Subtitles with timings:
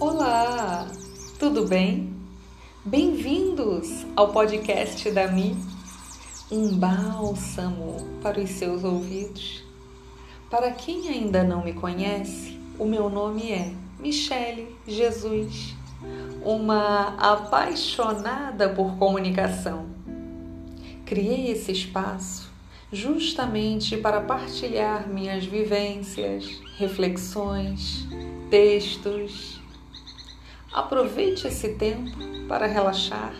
[0.00, 0.86] Olá,
[1.38, 2.10] tudo bem?
[2.82, 5.54] Bem-vindos ao podcast da Mi,
[6.50, 9.62] um bálsamo para os seus ouvidos.
[10.48, 15.76] Para quem ainda não me conhece, o meu nome é Michele Jesus,
[16.42, 19.84] uma apaixonada por comunicação.
[21.04, 22.50] Criei esse espaço
[22.90, 28.08] justamente para partilhar minhas vivências, reflexões,
[28.48, 29.59] textos
[30.72, 32.10] Aproveite esse tempo
[32.46, 33.34] para relaxar,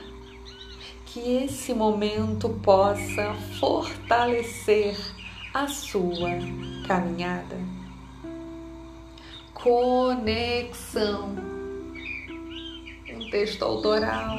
[1.07, 4.97] que esse momento possa fortalecer
[5.55, 6.31] a sua
[6.87, 7.57] caminhada.
[9.55, 11.37] Conexão.
[13.13, 14.39] Um texto autoral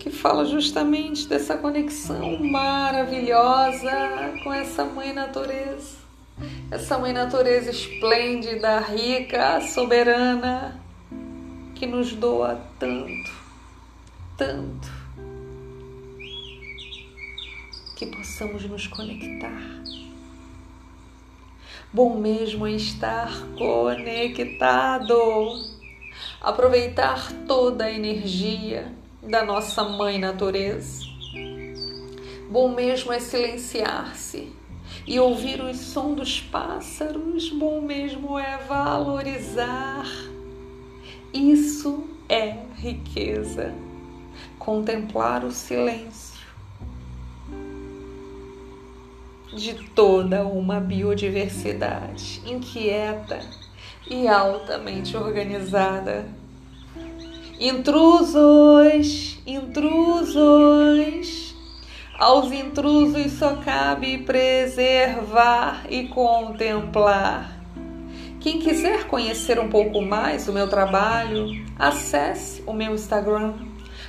[0.00, 3.92] que fala justamente dessa conexão maravilhosa
[4.42, 6.00] com essa mãe natureza.
[6.70, 10.80] Essa mãe natureza esplêndida, rica, soberana,
[11.80, 13.32] que nos doa tanto,
[14.36, 14.92] tanto,
[17.96, 19.82] que possamos nos conectar.
[21.90, 25.16] Bom mesmo é estar conectado,
[26.42, 31.06] aproveitar toda a energia da nossa mãe natureza.
[32.50, 34.52] Bom mesmo é silenciar-se
[35.06, 37.48] e ouvir o som dos pássaros.
[37.48, 40.04] Bom mesmo é valorizar
[41.32, 43.74] isso é riqueza.
[44.58, 46.40] Contemplar o silêncio
[49.52, 53.40] de toda uma biodiversidade inquieta
[54.08, 56.26] e altamente organizada.
[57.58, 60.30] Intrusos, intrusos.
[62.18, 67.59] Aos intrusos só cabe preservar e contemplar.
[68.40, 73.52] Quem quiser conhecer um pouco mais do meu trabalho, acesse o meu Instagram,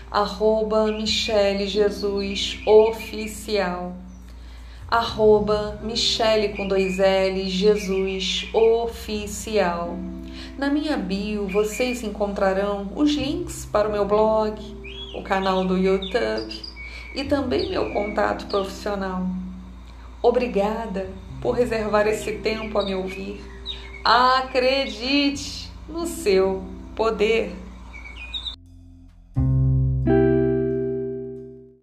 [0.09, 3.93] arroba Michele Jesus Oficial.
[4.89, 9.97] Arroba Michele com dois L, Jesus Oficial.
[10.57, 14.61] Na minha bio vocês encontrarão os links para o meu blog,
[15.13, 16.57] o canal do YouTube
[17.13, 19.27] e também meu contato profissional.
[20.21, 21.09] Obrigada
[21.41, 23.60] por reservar esse tempo a me ouvir.
[24.03, 26.63] Acredite no seu
[26.95, 27.53] poder.